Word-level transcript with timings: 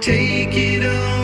take 0.00 0.54
it 0.54 0.86
all. 0.86 1.19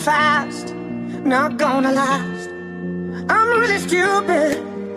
Fast, 0.00 0.74
not 1.24 1.58
gonna 1.58 1.92
last. 1.92 2.48
I'm 3.28 3.60
really 3.60 3.78
stupid. 3.78 4.56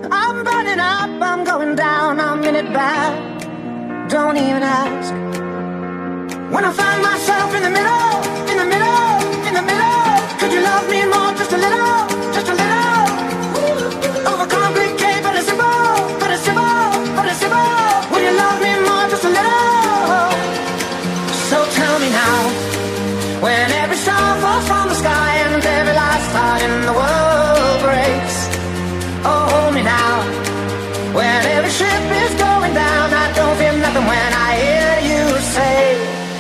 I'm 0.10 0.44
burning 0.46 0.80
up, 0.80 1.10
I'm 1.22 1.44
going 1.44 1.76
down, 1.76 2.20
I'm 2.22 2.42
in 2.44 2.56
it 2.56 2.72
bad. 2.74 4.10
Don't 4.10 4.38
even 4.38 4.63
ask. 4.63 5.13
When 6.54 6.63
I 6.63 6.72
find 6.72 7.02
myself 7.04 7.54
in 7.54 7.63
the 7.63 7.70
middle, 7.70 8.10
in 8.52 8.58
the 8.62 8.66
middle, 8.74 9.04
in 9.48 9.54
the 9.60 9.66
middle, 9.72 10.04
could 10.39 10.54
you 10.54 10.62
love 10.62 10.89
me 10.89 11.06
more, 11.06 11.32
just 11.36 11.52
a 11.52 11.58
little, 11.58 12.03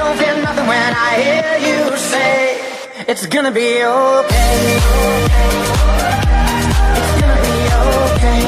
Don't 0.00 0.16
feel 0.16 0.36
nothing 0.42 0.66
when 0.66 0.92
I 1.08 1.10
hear 1.26 1.52
you 1.68 1.78
say, 2.12 2.58
it's 3.06 3.26
gonna 3.26 3.52
be 3.52 3.84
okay. 3.84 4.80
It's 6.98 7.12
gonna 7.20 7.38
be 7.46 7.56
okay. 7.84 8.42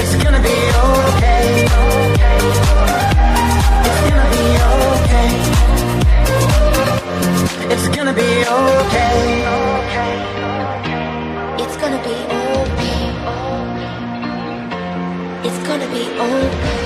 It's 0.00 0.14
gonna 0.22 0.42
be 0.48 0.56
okay. 0.84 1.44
It's 3.86 4.04
gonna 4.10 4.28
be 4.36 4.46
okay. 4.74 5.28
It's 7.72 7.86
gonna 7.96 8.12
be 8.20 8.24
okay. 8.54 8.98
It's 11.62 11.76
gonna 11.82 12.00
be 12.08 12.18
okay. 12.44 12.96
It's 15.46 15.60
gonna 15.68 15.88
be 15.94 16.04
okay. 16.20 16.85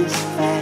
is 0.00 0.12
fast. 0.12 0.53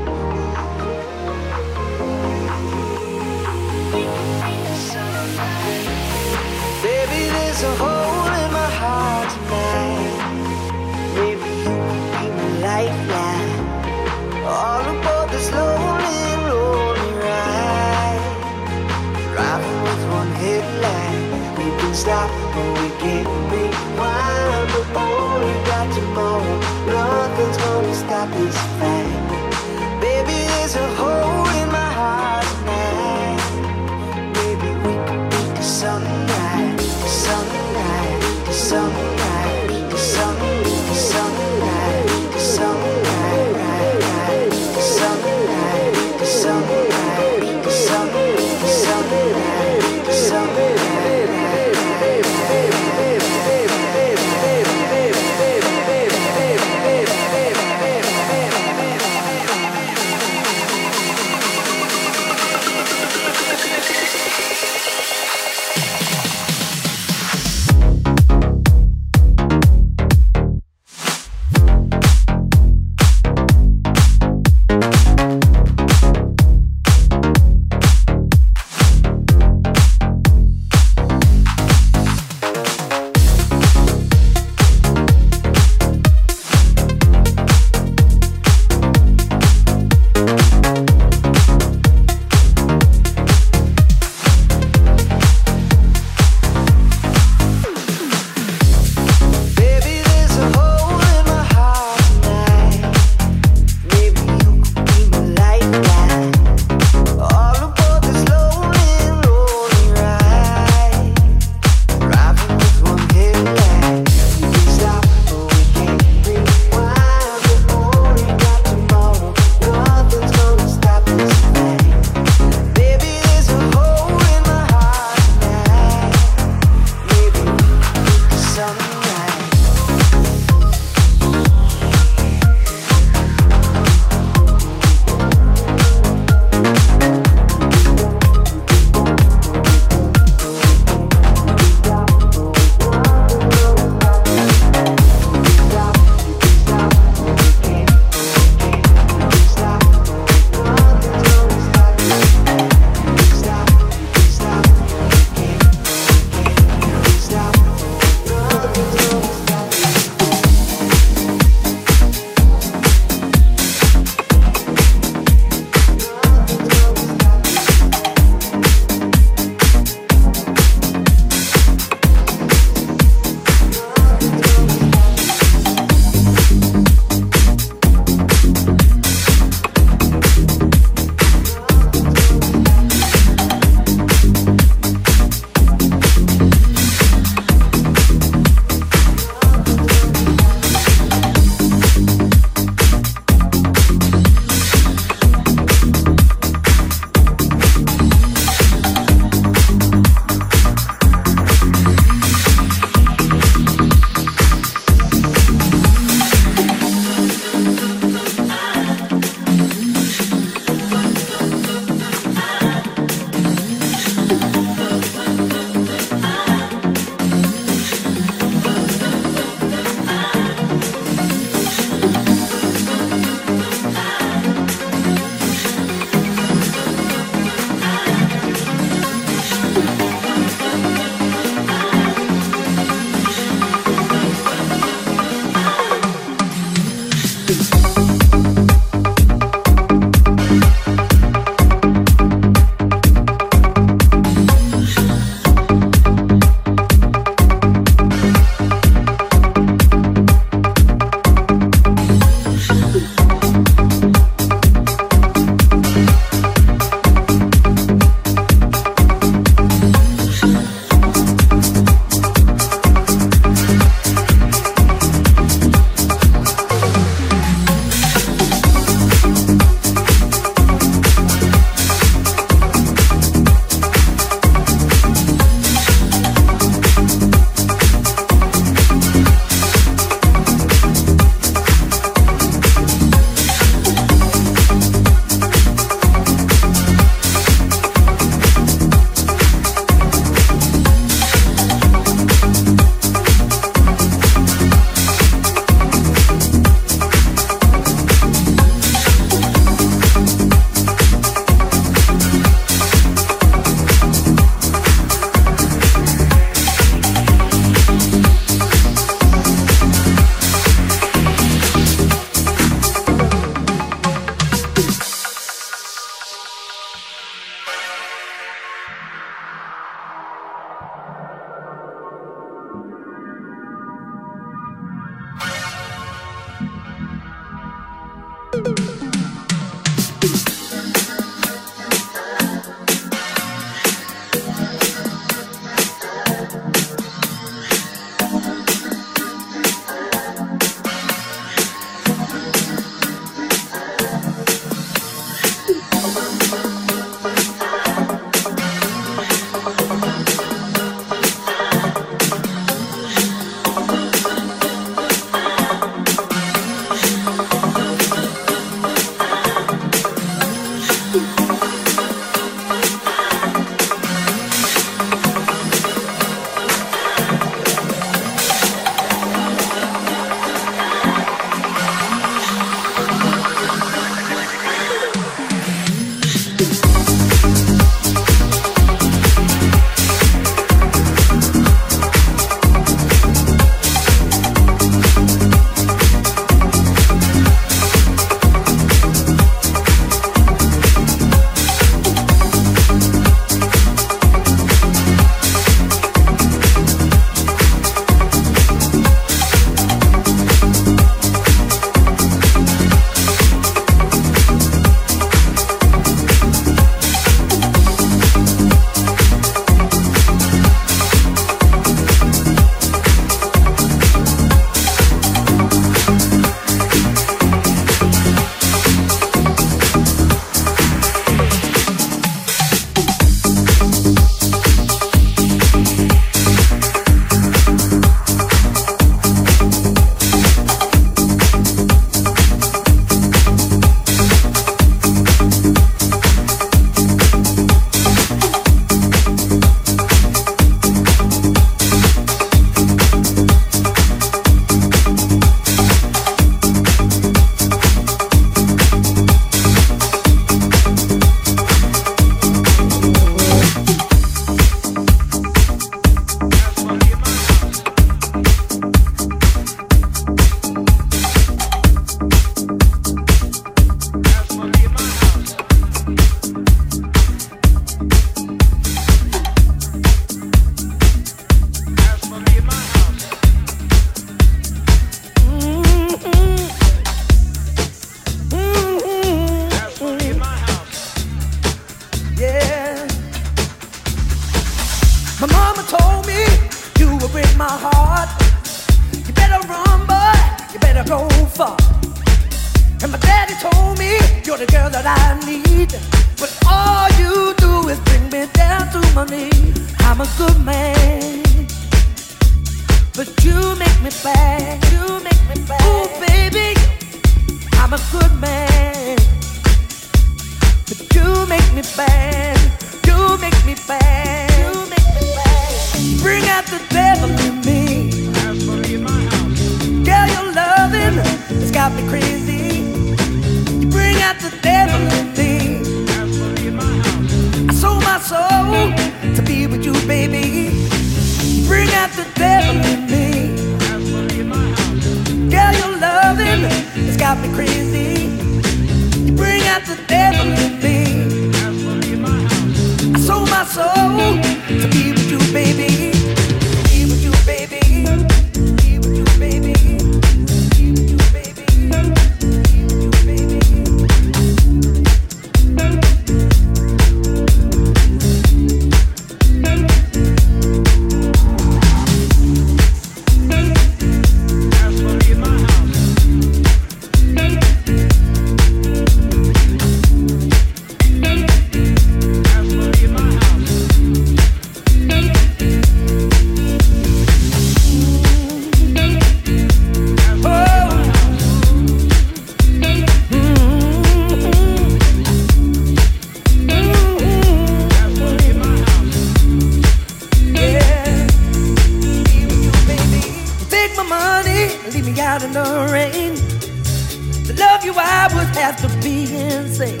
after 598.60 598.88
being 599.02 599.68
sick. 599.68 600.00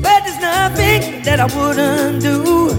But 0.00 0.20
there's 0.24 0.40
nothing 0.40 1.22
that 1.24 1.40
I 1.40 1.46
wouldn't 1.56 2.22
do. 2.22 2.70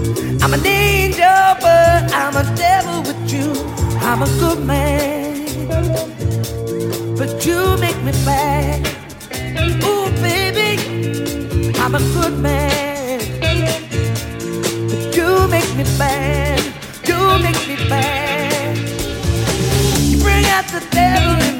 I'm 0.42 0.54
an 0.54 0.66
angel, 0.66 1.56
but 1.60 2.12
I'm 2.12 2.36
a 2.36 2.44
devil 2.56 3.02
with 3.02 3.32
you. 3.32 3.52
I'm 4.00 4.22
a 4.22 4.30
good 4.40 4.64
man, 4.64 5.44
but 7.16 7.44
you 7.44 7.76
make 7.78 8.00
me 8.02 8.12
bad. 8.24 8.80
Ooh, 9.84 10.10
baby, 10.22 10.70
I'm 11.78 11.94
a 11.94 12.00
good 12.16 12.38
man, 12.38 13.20
but 14.88 15.16
you 15.16 15.48
make 15.48 15.70
me 15.76 15.84
bad. 15.98 16.60
You 17.06 17.18
make 17.42 17.60
me 17.68 17.76
bad. 17.88 18.76
You 20.00 20.18
bring 20.22 20.44
out 20.46 20.66
the 20.68 20.80
devil 20.90 21.46
in 21.46 21.54
me. 21.54 21.59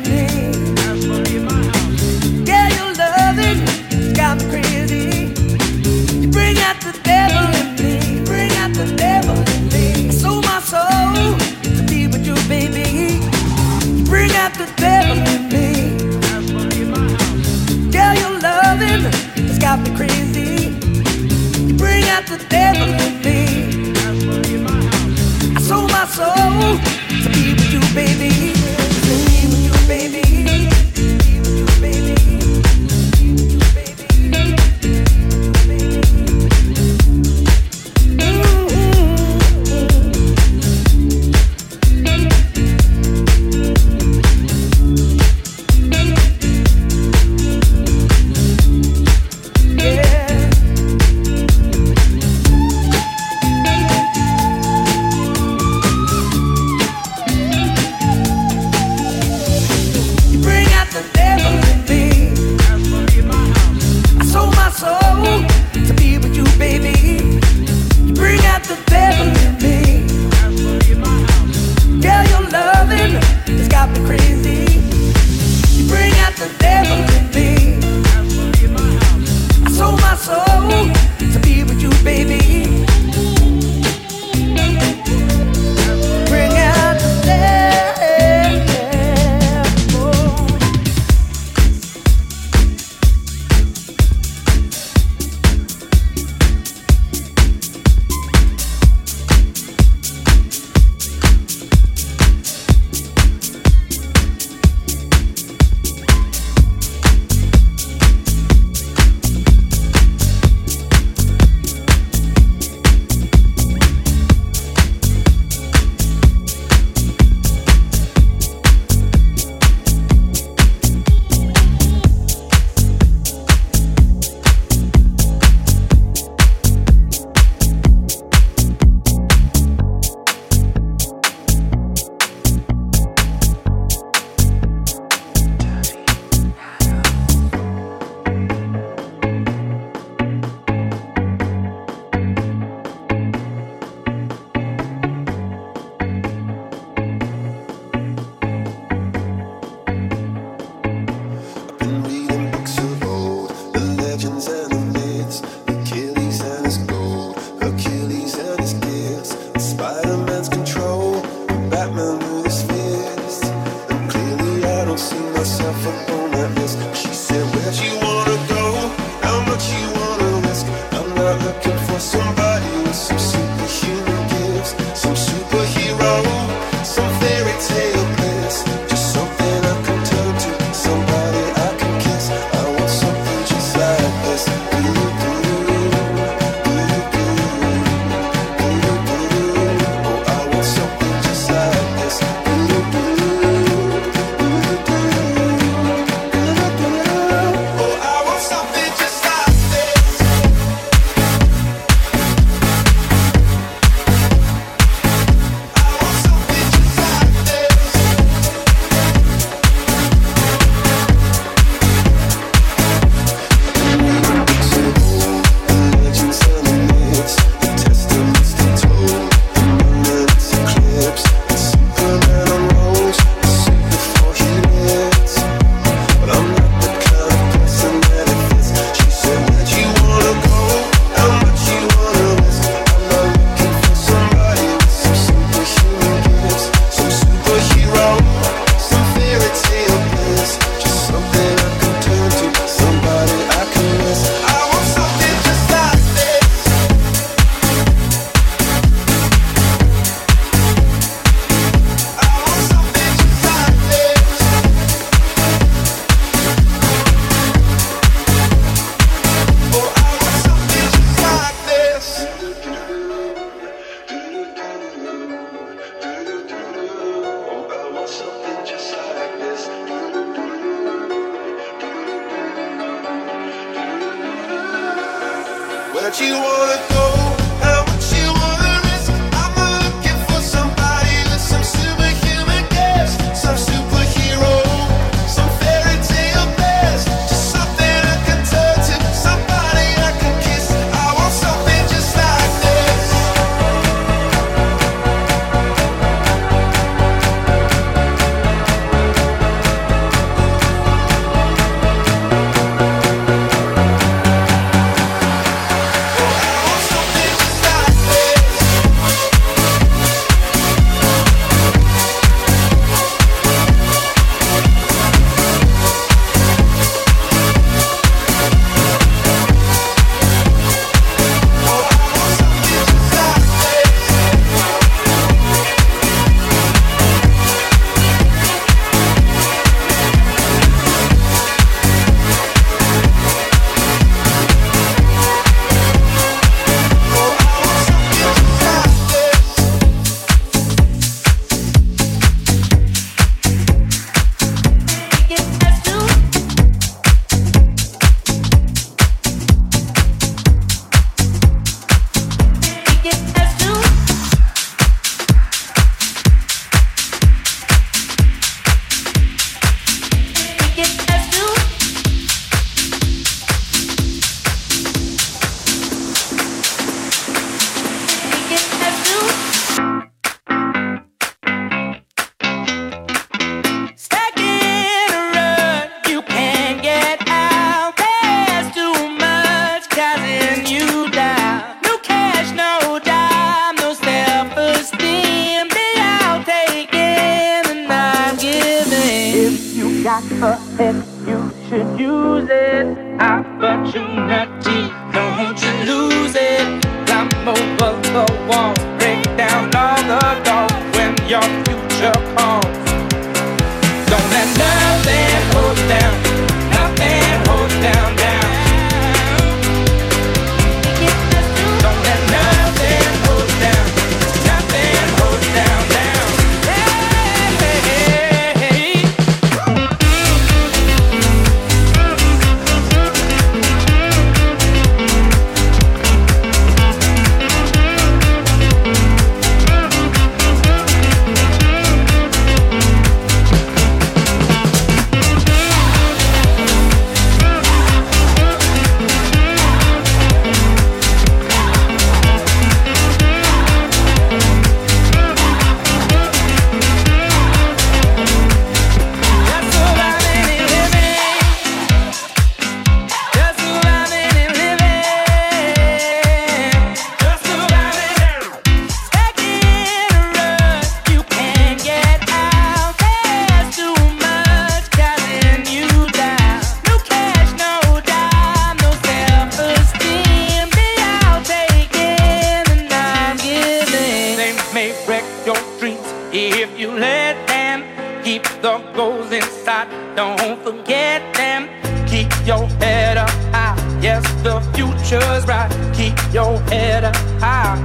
what 478.81 478.95
goes 478.95 479.33
inside. 479.33 479.89
Don't 480.17 480.63
forget 480.63 481.35
them. 481.35 481.69
Keep 482.07 482.31
your 482.47 482.67
head 482.83 483.17
up 483.17 483.31
high. 483.53 483.77
Yes, 484.01 484.23
the 484.43 484.61
future's 484.75 485.45
bright. 485.45 485.71
Keep 485.95 486.17
your 486.33 486.59
head 486.71 487.05
up 487.05 487.17
high. 487.41 487.77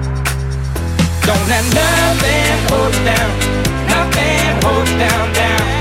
Don't 1.26 1.48
let 1.50 1.66
nothing 1.74 2.70
hold 2.70 2.94
you 2.94 3.06
down. 3.06 3.30
Nothing 3.88 4.64
hold 4.64 4.88
you 4.88 4.98
down 4.98 5.34
down. 5.34 5.75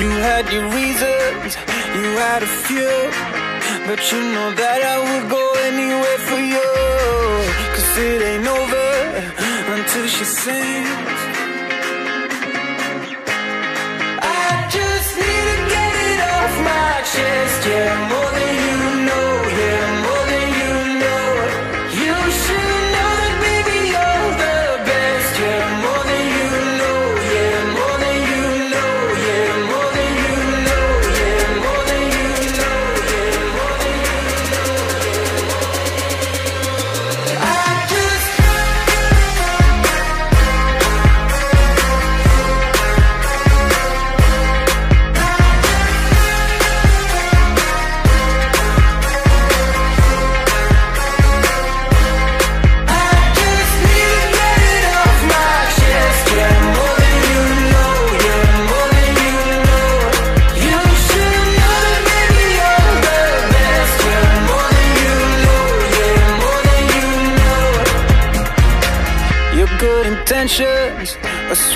You 0.00 0.08
had 0.08 0.50
your 0.50 0.66
reasons, 0.70 1.58
you 1.94 2.06
had 2.24 2.42
a 2.42 2.52
few 2.64 2.96
But 3.86 4.00
you 4.10 4.20
know 4.32 4.48
that 4.62 4.80
I 4.94 4.96
would 5.06 5.26
go 5.28 5.44
anywhere 5.68 6.20
for 6.28 6.40
you. 6.54 6.70
Cause 7.74 7.92
it 7.98 8.22
ain't 8.30 8.48
over 8.48 8.88
until 9.76 10.06
she 10.06 10.24
sings. 10.24 11.20
I 14.24 14.68
just 14.72 15.10
need 15.20 15.44
to 15.52 15.58
get 15.74 15.92
it 16.08 16.20
off 16.32 16.54
my 16.72 16.92
chest, 17.12 17.60
yeah, 17.68 18.08
more 18.08 18.30
than 18.38 18.59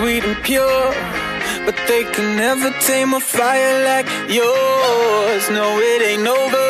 sweet 0.04 0.24
and 0.24 0.36
pure 0.44 0.92
But 1.64 1.76
they 1.88 2.04
can 2.04 2.36
never 2.36 2.70
tame 2.88 3.14
a 3.14 3.20
fire 3.20 3.74
like 3.90 4.06
yours. 4.28 5.44
No, 5.48 5.66
it 5.92 6.00
ain't 6.10 6.28
over 6.28 6.68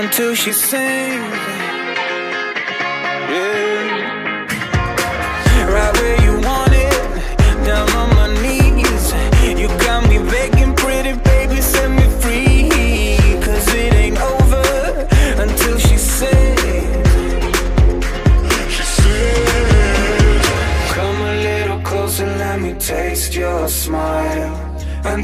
until 0.00 0.34
she 0.34 0.52
sings. 0.52 1.39